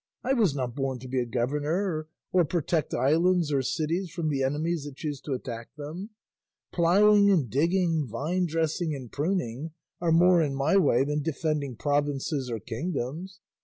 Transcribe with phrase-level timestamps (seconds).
[0.23, 4.41] I was not born to be a governor or protect islands or cities from the
[4.41, 6.09] enemies that choose to attack them.
[6.73, 12.57] Ploughing and digging, vinedressing and pruning, are more in my way than defending provinces or
[12.59, 13.41] kingdoms.